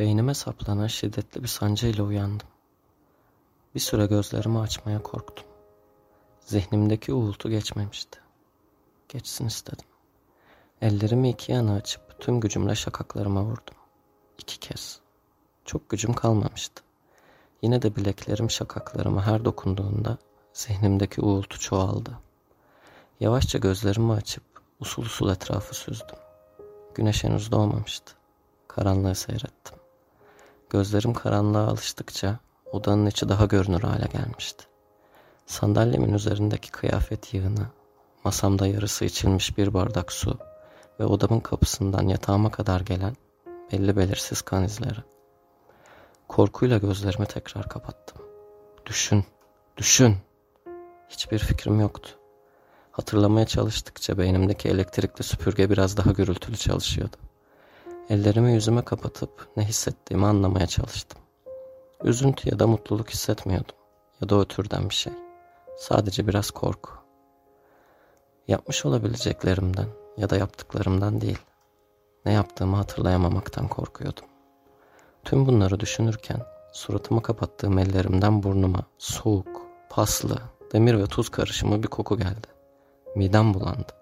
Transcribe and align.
Beynime 0.00 0.34
saplanan 0.34 0.86
şiddetli 0.86 1.42
bir 1.42 1.48
sancıyla 1.48 2.04
uyandım. 2.04 2.48
Bir 3.74 3.80
süre 3.80 4.06
gözlerimi 4.06 4.58
açmaya 4.58 5.02
korktum. 5.02 5.44
Zihnimdeki 6.40 7.12
uğultu 7.12 7.50
geçmemişti. 7.50 8.18
Geçsin 9.08 9.46
istedim. 9.46 9.86
Ellerimi 10.80 11.30
iki 11.30 11.52
yana 11.52 11.74
açıp 11.74 12.20
tüm 12.20 12.40
gücümle 12.40 12.74
şakaklarıma 12.74 13.42
vurdum. 13.42 13.74
İki 14.38 14.60
kez. 14.60 15.00
Çok 15.64 15.88
gücüm 15.88 16.12
kalmamıştı. 16.12 16.82
Yine 17.62 17.82
de 17.82 17.96
bileklerim 17.96 18.50
şakaklarıma 18.50 19.26
her 19.26 19.44
dokunduğunda 19.44 20.18
zihnimdeki 20.52 21.20
uğultu 21.20 21.60
çoğaldı. 21.60 22.18
Yavaşça 23.20 23.58
gözlerimi 23.58 24.12
açıp 24.12 24.44
usul 24.80 25.02
usul 25.02 25.30
etrafı 25.30 25.74
süzdüm. 25.74 26.18
Güneş 26.94 27.24
henüz 27.24 27.52
doğmamıştı. 27.52 28.12
Karanlığı 28.68 29.14
seyrettim. 29.14 29.79
Gözlerim 30.70 31.14
karanlığa 31.14 31.66
alıştıkça 31.66 32.38
odanın 32.72 33.06
içi 33.06 33.28
daha 33.28 33.46
görünür 33.46 33.80
hale 33.80 34.06
gelmişti. 34.12 34.64
Sandalyemin 35.46 36.14
üzerindeki 36.14 36.70
kıyafet 36.70 37.34
yığını, 37.34 37.66
masamda 38.24 38.66
yarısı 38.66 39.04
içilmiş 39.04 39.58
bir 39.58 39.74
bardak 39.74 40.12
su 40.12 40.38
ve 41.00 41.04
odamın 41.04 41.40
kapısından 41.40 42.08
yatağıma 42.08 42.50
kadar 42.50 42.80
gelen 42.80 43.16
belli 43.72 43.96
belirsiz 43.96 44.42
kan 44.42 44.64
izleri. 44.64 45.00
Korkuyla 46.28 46.78
gözlerimi 46.78 47.26
tekrar 47.26 47.68
kapattım. 47.68 48.22
Düşün, 48.86 49.24
düşün. 49.76 50.16
Hiçbir 51.08 51.38
fikrim 51.38 51.80
yoktu. 51.80 52.10
Hatırlamaya 52.90 53.46
çalıştıkça 53.46 54.18
beynimdeki 54.18 54.68
elektrikli 54.68 55.22
süpürge 55.22 55.70
biraz 55.70 55.96
daha 55.96 56.12
gürültülü 56.12 56.56
çalışıyordu. 56.56 57.16
Ellerimi 58.10 58.52
yüzüme 58.52 58.82
kapatıp 58.82 59.48
ne 59.56 59.64
hissettiğimi 59.64 60.26
anlamaya 60.26 60.66
çalıştım. 60.66 61.20
Üzüntü 62.04 62.50
ya 62.50 62.58
da 62.58 62.66
mutluluk 62.66 63.10
hissetmiyordum. 63.10 63.76
Ya 64.20 64.28
da 64.28 64.36
o 64.36 64.44
türden 64.44 64.88
bir 64.88 64.94
şey. 64.94 65.12
Sadece 65.78 66.26
biraz 66.26 66.50
korku. 66.50 66.90
Yapmış 68.48 68.86
olabileceklerimden 68.86 69.86
ya 70.16 70.30
da 70.30 70.36
yaptıklarımdan 70.36 71.20
değil. 71.20 71.38
Ne 72.24 72.32
yaptığımı 72.32 72.76
hatırlayamamaktan 72.76 73.68
korkuyordum. 73.68 74.24
Tüm 75.24 75.46
bunları 75.46 75.80
düşünürken 75.80 76.42
suratımı 76.72 77.22
kapattığım 77.22 77.78
ellerimden 77.78 78.42
burnuma 78.42 78.82
soğuk, 78.98 79.62
paslı, 79.90 80.38
demir 80.72 80.98
ve 80.98 81.06
tuz 81.06 81.28
karışımı 81.28 81.82
bir 81.82 81.88
koku 81.88 82.18
geldi. 82.18 82.46
Midem 83.16 83.54
bulandı. 83.54 83.99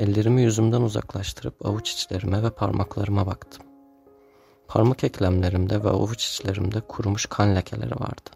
Ellerimi 0.00 0.42
yüzümden 0.42 0.82
uzaklaştırıp 0.82 1.66
avuç 1.66 1.92
içlerime 1.92 2.42
ve 2.42 2.50
parmaklarıma 2.50 3.26
baktım. 3.26 3.62
Parmak 4.68 5.04
eklemlerimde 5.04 5.84
ve 5.84 5.88
avuç 5.88 6.26
içlerimde 6.26 6.80
kurumuş 6.80 7.26
kan 7.26 7.56
lekeleri 7.56 7.90
vardı. 7.90 8.30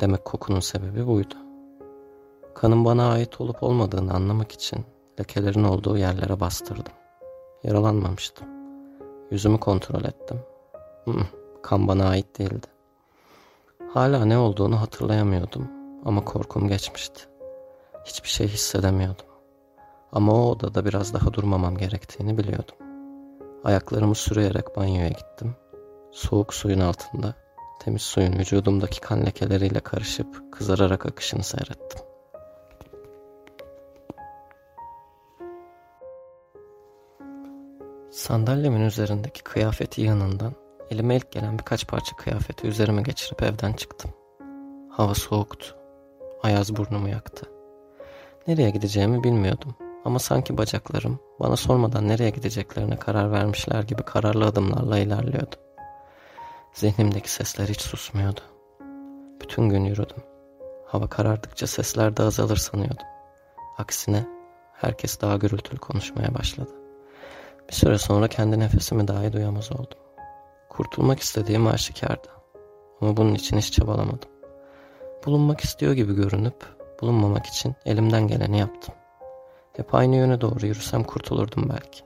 Demek 0.00 0.24
kokunun 0.24 0.60
sebebi 0.60 1.06
buydu. 1.06 1.34
Kanın 2.54 2.84
bana 2.84 3.12
ait 3.12 3.40
olup 3.40 3.62
olmadığını 3.62 4.14
anlamak 4.14 4.52
için 4.52 4.84
lekelerin 5.20 5.64
olduğu 5.64 5.98
yerlere 5.98 6.40
bastırdım. 6.40 6.92
Yaralanmamıştım. 7.64 8.48
Yüzümü 9.30 9.60
kontrol 9.60 10.04
ettim. 10.04 10.40
kan 11.62 11.88
bana 11.88 12.08
ait 12.08 12.38
değildi. 12.38 12.66
Hala 13.92 14.24
ne 14.24 14.38
olduğunu 14.38 14.80
hatırlayamıyordum 14.80 15.68
ama 16.04 16.24
korkum 16.24 16.68
geçmişti. 16.68 17.22
Hiçbir 18.04 18.28
şey 18.28 18.48
hissedemiyordum. 18.48 19.33
Ama 20.14 20.32
o 20.32 20.50
odada 20.50 20.84
biraz 20.84 21.14
daha 21.14 21.32
durmamam 21.32 21.76
gerektiğini 21.76 22.38
biliyordum. 22.38 22.76
Ayaklarımı 23.64 24.14
sürüyerek 24.14 24.76
banyoya 24.76 25.08
gittim. 25.08 25.56
Soğuk 26.12 26.54
suyun 26.54 26.80
altında 26.80 27.34
temiz 27.80 28.02
suyun 28.02 28.32
vücudumdaki 28.32 29.00
kan 29.00 29.26
lekeleriyle 29.26 29.80
karışıp 29.80 30.52
kızararak 30.52 31.06
akışını 31.06 31.42
seyrettim. 31.42 32.00
Sandalyemin 38.10 38.80
üzerindeki 38.80 39.42
kıyafet 39.42 39.98
yığınından 39.98 40.52
elime 40.90 41.16
ilk 41.16 41.32
gelen 41.32 41.58
birkaç 41.58 41.86
parça 41.86 42.16
kıyafeti 42.16 42.66
üzerime 42.66 43.02
geçirip 43.02 43.42
evden 43.42 43.72
çıktım. 43.72 44.10
Hava 44.90 45.14
soğuktu. 45.14 45.76
Ayaz 46.42 46.76
burnumu 46.76 47.08
yaktı. 47.08 47.46
Nereye 48.46 48.70
gideceğimi 48.70 49.24
bilmiyordum. 49.24 49.74
Ama 50.04 50.18
sanki 50.18 50.58
bacaklarım 50.58 51.18
bana 51.40 51.56
sormadan 51.56 52.08
nereye 52.08 52.30
gideceklerine 52.30 52.96
karar 52.96 53.32
vermişler 53.32 53.82
gibi 53.82 54.02
kararlı 54.02 54.44
adımlarla 54.44 54.98
ilerliyordu. 54.98 55.56
Zihnimdeki 56.72 57.30
sesler 57.30 57.68
hiç 57.68 57.80
susmuyordu. 57.80 58.40
Bütün 59.40 59.68
gün 59.68 59.84
yürüdüm. 59.84 60.22
Hava 60.86 61.06
karardıkça 61.06 61.66
sesler 61.66 62.16
de 62.16 62.22
azalır 62.22 62.56
sanıyordum. 62.56 63.06
Aksine 63.78 64.26
herkes 64.72 65.20
daha 65.20 65.36
gürültülü 65.36 65.78
konuşmaya 65.78 66.34
başladı. 66.34 66.70
Bir 67.68 67.74
süre 67.74 67.98
sonra 67.98 68.28
kendi 68.28 68.60
nefesimi 68.60 69.08
dahi 69.08 69.32
duyamaz 69.32 69.72
oldum. 69.72 69.98
Kurtulmak 70.68 71.20
istediğim 71.20 71.66
aşikardı. 71.66 72.28
Ama 73.00 73.16
bunun 73.16 73.34
için 73.34 73.58
hiç 73.58 73.72
çabalamadım. 73.72 74.28
Bulunmak 75.26 75.60
istiyor 75.60 75.92
gibi 75.92 76.14
görünüp 76.14 76.64
bulunmamak 77.00 77.46
için 77.46 77.74
elimden 77.84 78.28
geleni 78.28 78.58
yaptım. 78.58 78.94
Hep 79.76 79.94
aynı 79.94 80.16
yöne 80.16 80.40
doğru 80.40 80.66
yürüsem 80.66 81.04
kurtulurdum 81.04 81.68
belki. 81.68 82.02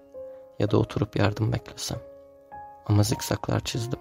Ya 0.58 0.70
da 0.70 0.76
oturup 0.76 1.16
yardım 1.16 1.52
beklesem. 1.52 1.98
Ama 2.86 3.02
zikzaklar 3.02 3.60
çizdim. 3.60 3.98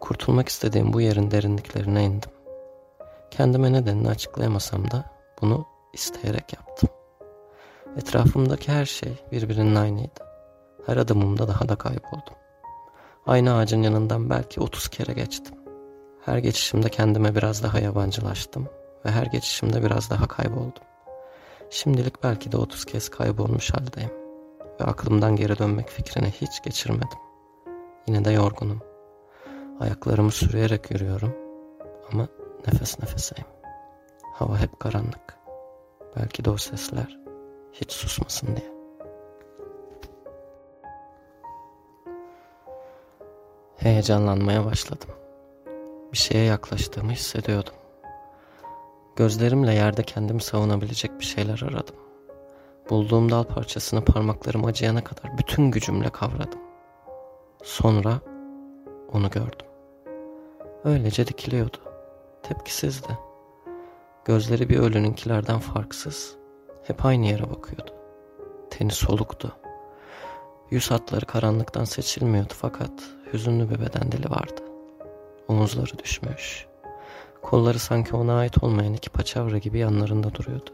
Kurtulmak 0.00 0.48
istediğim 0.48 0.92
bu 0.92 1.00
yerin 1.00 1.30
derinliklerine 1.30 2.04
indim. 2.04 2.30
Kendime 3.30 3.72
nedenini 3.72 4.08
açıklayamasam 4.08 4.90
da 4.90 5.04
bunu 5.40 5.66
isteyerek 5.92 6.52
yaptım. 6.52 6.88
Etrafımdaki 7.96 8.72
her 8.72 8.86
şey 8.86 9.24
birbirinin 9.32 9.74
aynıydı. 9.74 10.20
Her 10.86 10.96
adımımda 10.96 11.48
daha 11.48 11.68
da 11.68 11.76
kayboldum. 11.76 12.34
Aynı 13.26 13.56
ağacın 13.56 13.82
yanından 13.82 14.30
belki 14.30 14.60
30 14.60 14.88
kere 14.88 15.12
geçtim. 15.12 15.54
Her 16.24 16.38
geçişimde 16.38 16.88
kendime 16.88 17.34
biraz 17.34 17.62
daha 17.62 17.78
yabancılaştım 17.78 18.68
ve 19.04 19.10
her 19.10 19.26
geçişimde 19.26 19.82
biraz 19.82 20.10
daha 20.10 20.28
kayboldum. 20.28 20.82
Şimdilik 21.70 22.22
belki 22.22 22.52
de 22.52 22.56
30 22.56 22.84
kez 22.84 23.08
kaybolmuş 23.08 23.70
haldeyim 23.74 24.10
ve 24.80 24.84
aklımdan 24.84 25.36
geri 25.36 25.58
dönmek 25.58 25.88
fikrini 25.88 26.30
hiç 26.30 26.62
geçirmedim. 26.62 27.18
Yine 28.06 28.24
de 28.24 28.30
yorgunum. 28.30 28.80
Ayaklarımı 29.80 30.30
sürüyerek 30.30 30.90
yürüyorum 30.90 31.34
ama 32.12 32.28
nefes 32.66 33.00
nefeseyim. 33.00 33.46
Hava 34.34 34.58
hep 34.58 34.80
karanlık. 34.80 35.38
Belki 36.16 36.44
de 36.44 36.50
o 36.50 36.56
sesler 36.56 37.18
hiç 37.72 37.92
susmasın 37.92 38.56
diye. 38.56 38.70
Heyecanlanmaya 43.76 44.64
başladım. 44.64 45.08
Bir 46.12 46.18
şeye 46.18 46.44
yaklaştığımı 46.44 47.12
hissediyordum. 47.12 47.74
Gözlerimle 49.16 49.74
yerde 49.74 50.02
kendimi 50.02 50.42
savunabilecek 50.42 51.18
bir 51.20 51.24
şeyler 51.24 51.62
aradım. 51.62 51.96
Bulduğum 52.90 53.30
dal 53.30 53.44
parçasını 53.44 54.04
parmaklarım 54.04 54.64
acıyana 54.64 55.04
kadar 55.04 55.38
bütün 55.38 55.70
gücümle 55.70 56.10
kavradım. 56.10 56.60
Sonra 57.62 58.20
onu 59.12 59.30
gördüm. 59.30 59.66
Öylece 60.84 61.26
dikiliyordu. 61.26 61.76
Tepkisizdi. 62.42 63.18
Gözleri 64.24 64.68
bir 64.68 64.78
ölününkilerden 64.78 65.58
farksız. 65.58 66.36
Hep 66.82 67.04
aynı 67.04 67.26
yere 67.26 67.50
bakıyordu. 67.50 67.90
Teni 68.70 68.90
soluktu. 68.90 69.56
Yüz 70.70 70.90
hatları 70.90 71.26
karanlıktan 71.26 71.84
seçilmiyordu 71.84 72.52
fakat 72.56 72.92
hüzünlü 73.32 73.70
bir 73.70 73.80
beden 73.80 74.12
dili 74.12 74.30
vardı. 74.30 74.62
Omuzları 75.48 75.98
düşmüş. 75.98 76.69
Kolları 77.42 77.78
sanki 77.78 78.16
ona 78.16 78.38
ait 78.38 78.62
olmayan 78.62 78.94
iki 78.94 79.10
paçavra 79.10 79.58
gibi 79.58 79.78
yanlarında 79.78 80.34
duruyordu. 80.34 80.70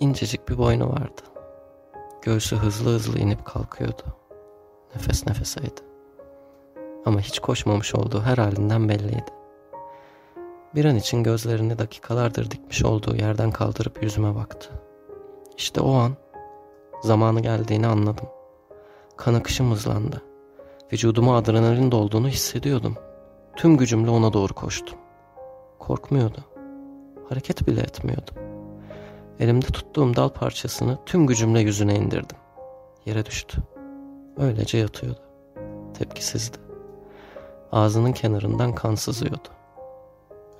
İncecik 0.00 0.48
bir 0.48 0.58
boynu 0.58 0.88
vardı. 0.88 1.20
Göğsü 2.22 2.56
hızlı 2.56 2.90
hızlı 2.90 3.18
inip 3.18 3.44
kalkıyordu. 3.44 4.02
Nefes 4.94 5.26
nefeseydi. 5.26 5.80
Ama 7.06 7.20
hiç 7.20 7.38
koşmamış 7.38 7.94
olduğu 7.94 8.20
her 8.20 8.38
halinden 8.38 8.88
belliydi. 8.88 9.30
Bir 10.74 10.84
an 10.84 10.96
için 10.96 11.22
gözlerini 11.22 11.78
dakikalardır 11.78 12.50
dikmiş 12.50 12.84
olduğu 12.84 13.16
yerden 13.16 13.50
kaldırıp 13.50 14.02
yüzüme 14.02 14.34
baktı. 14.34 14.70
İşte 15.56 15.80
o 15.80 15.92
an 15.92 16.12
zamanı 17.02 17.40
geldiğini 17.40 17.86
anladım. 17.86 18.26
Kan 19.16 19.34
akışım 19.34 19.70
hızlandı. 19.70 20.22
Vücuduma 20.92 21.36
adrenalin 21.36 21.90
dolduğunu 21.90 22.28
hissediyordum. 22.28 22.96
Tüm 23.56 23.76
gücümle 23.76 24.10
ona 24.10 24.32
doğru 24.32 24.54
koştum. 24.54 24.98
Korkmuyordu. 25.80 26.44
Hareket 27.28 27.66
bile 27.66 27.80
etmiyordu. 27.80 28.30
Elimde 29.38 29.66
tuttuğum 29.66 30.16
dal 30.16 30.28
parçasını 30.28 30.98
tüm 31.06 31.26
gücümle 31.26 31.60
yüzüne 31.60 31.94
indirdim. 31.94 32.36
Yere 33.06 33.26
düştü. 33.26 33.58
Öylece 34.36 34.78
yatıyordu. 34.78 35.20
tepkisizdi. 35.98 36.56
Ağzının 37.72 38.12
kenarından 38.12 38.74
kan 38.74 38.94
sızıyordu. 38.94 39.48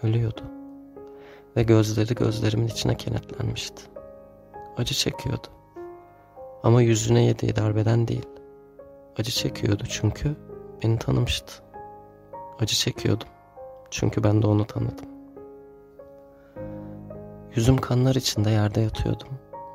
Ölüyordu. 0.03 0.43
Ve 1.57 1.63
gözleri 1.63 2.15
gözlerimin 2.15 2.67
içine 2.67 2.97
kenetlenmişti. 2.97 3.83
Acı 4.77 4.95
çekiyordu. 4.95 5.47
Ama 6.63 6.83
yüzüne 6.83 7.25
yediği 7.25 7.57
darbeden 7.57 8.09
değil. 8.09 8.27
Acı 9.19 9.31
çekiyordu 9.31 9.85
çünkü 9.89 10.37
beni 10.83 10.99
tanımıştı. 10.99 11.53
Acı 12.59 12.75
çekiyordum. 12.75 13.29
Çünkü 13.91 14.25
ben 14.25 14.43
de 14.43 14.47
onu 14.47 14.67
tanıdım. 14.67 15.10
Yüzüm 17.57 17.77
kanlar 17.77 18.15
içinde 18.15 18.51
yerde 18.51 18.81
yatıyordum 18.81 19.29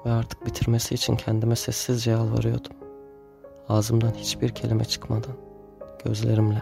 ve 0.05 0.11
artık 0.11 0.45
bitirmesi 0.45 0.95
için 0.95 1.15
kendime 1.15 1.55
sessizce 1.55 2.11
yalvarıyordum. 2.11 2.71
Ağzımdan 3.69 4.11
hiçbir 4.11 4.49
kelime 4.49 4.85
çıkmadan, 4.85 5.35
gözlerimle. 6.05 6.61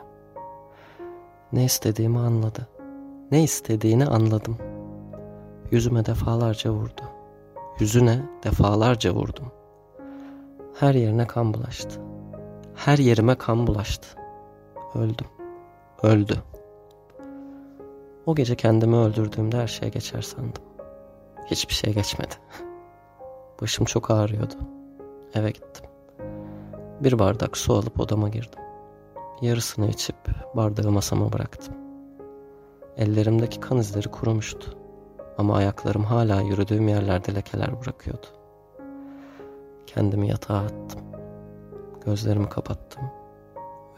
Ne 1.51 1.65
istediğimi 1.65 2.19
anladı. 2.19 2.67
Ne 3.31 3.43
istediğini 3.43 4.05
anladım. 4.05 4.57
Yüzüme 5.71 6.05
defalarca 6.05 6.71
vurdu. 6.71 7.01
Yüzüne 7.79 8.21
defalarca 8.43 9.11
vurdum. 9.11 9.51
Her 10.79 10.93
yerine 10.93 11.27
kan 11.27 11.53
bulaştı. 11.53 12.01
Her 12.75 12.97
yerime 12.97 13.35
kan 13.35 13.67
bulaştı. 13.67 14.07
Öldüm. 14.95 15.27
Öldü. 16.03 16.37
O 18.25 18.35
gece 18.35 18.55
kendimi 18.55 18.95
öldürdüğümde 18.95 19.57
her 19.57 19.67
şey 19.67 19.91
geçer 19.91 20.21
sandım. 20.21 20.72
Hiçbir 21.45 21.73
şey 21.73 21.93
geçmedi. 21.93 22.35
Başım 23.61 23.85
çok 23.85 24.11
ağrıyordu. 24.11 24.53
Eve 25.33 25.51
gittim. 25.51 25.85
Bir 26.99 27.19
bardak 27.19 27.57
su 27.57 27.73
alıp 27.73 27.99
odama 27.99 28.29
girdim. 28.29 28.59
Yarısını 29.41 29.87
içip 29.87 30.15
bardağı 30.55 30.91
masama 30.91 31.33
bıraktım. 31.33 31.73
Ellerimdeki 32.97 33.59
kan 33.59 33.77
izleri 33.77 34.11
kurumuştu. 34.11 34.77
Ama 35.37 35.57
ayaklarım 35.57 36.03
hala 36.03 36.41
yürüdüğüm 36.41 36.87
yerlerde 36.87 37.35
lekeler 37.35 37.81
bırakıyordu. 37.81 38.27
Kendimi 39.85 40.27
yatağa 40.27 40.57
attım. 40.57 41.01
Gözlerimi 42.05 42.49
kapattım 42.49 43.03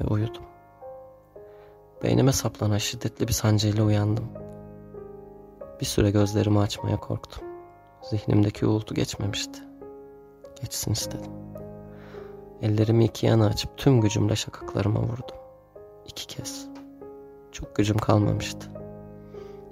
ve 0.02 0.08
uyudum. 0.08 0.44
Beynime 2.04 2.32
saplanan 2.32 2.78
şiddetli 2.78 3.28
bir 3.28 3.34
sancıyla 3.34 3.84
uyandım. 3.84 4.30
Bir 5.80 5.86
süre 5.86 6.12
gözlerimi 6.12 6.60
açmaya 6.60 6.98
korktum. 6.98 7.44
Zihnimdeki 8.01 8.66
uğultu 8.66 8.95
geçmemişti. 8.95 9.60
Geçsin 10.62 10.92
istedim. 10.92 11.31
Ellerimi 12.62 13.06
iki 13.06 13.25
yana 13.25 13.45
açıp 13.45 13.77
tüm 13.77 14.01
gücümle 14.01 14.36
şakaklarıma 14.36 15.00
vurdum. 15.00 15.38
İki 16.06 16.27
kez. 16.27 16.68
Çok 17.51 17.75
gücüm 17.75 17.98
kalmamıştı. 17.98 18.68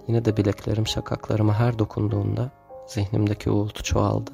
Yine 0.07 0.25
de 0.25 0.37
bileklerim 0.37 0.87
şakaklarıma 0.87 1.53
her 1.53 1.79
dokunduğunda 1.79 2.51
zihnimdeki 2.87 3.49
uğultu 3.49 3.83
çoğaldı. 3.83 4.31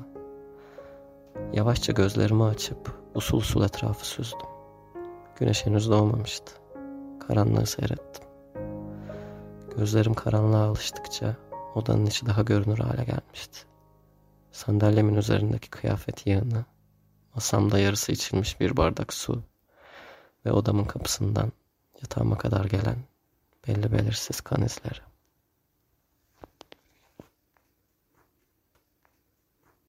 Yavaşça 1.53 1.93
gözlerimi 1.93 2.43
açıp 2.43 2.93
usul 3.15 3.37
usul 3.37 3.63
etrafı 3.63 4.05
süzdüm. 4.05 4.47
Güneş 5.35 5.65
henüz 5.65 5.89
doğmamıştı. 5.89 6.51
Karanlığı 7.27 7.65
seyrettim. 7.65 8.23
Gözlerim 9.77 10.13
karanlığa 10.13 10.69
alıştıkça 10.69 11.35
odanın 11.75 12.05
içi 12.05 12.25
daha 12.25 12.41
görünür 12.41 12.77
hale 12.77 13.03
gelmişti. 13.03 13.59
Sandalyemin 14.51 15.15
üzerindeki 15.15 15.69
kıyafet 15.69 16.27
yığını, 16.27 16.65
masamda 17.35 17.79
yarısı 17.79 18.11
içilmiş 18.11 18.59
bir 18.59 18.77
bardak 18.77 19.13
su 19.13 19.43
ve 20.45 20.51
odamın 20.51 20.85
kapısından 20.85 21.51
yatağıma 22.01 22.37
kadar 22.37 22.65
gelen 22.65 22.97
belli 23.67 23.91
belirsiz 23.91 24.41
kan 24.41 24.61
izleri. 24.61 25.08